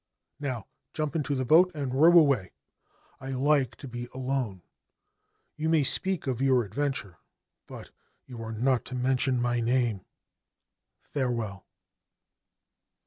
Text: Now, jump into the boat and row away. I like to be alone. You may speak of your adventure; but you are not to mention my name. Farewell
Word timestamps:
Now, 0.39 0.65
jump 0.95 1.15
into 1.15 1.35
the 1.35 1.45
boat 1.45 1.69
and 1.75 1.93
row 1.93 2.17
away. 2.17 2.53
I 3.19 3.29
like 3.29 3.75
to 3.75 3.87
be 3.87 4.07
alone. 4.15 4.63
You 5.55 5.69
may 5.69 5.83
speak 5.83 6.25
of 6.25 6.41
your 6.41 6.63
adventure; 6.65 7.19
but 7.67 7.91
you 8.25 8.41
are 8.41 8.51
not 8.51 8.83
to 8.85 8.95
mention 8.95 9.39
my 9.39 9.59
name. 9.59 10.03
Farewell 11.01 11.67